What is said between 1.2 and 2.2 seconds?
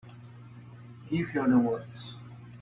her the works.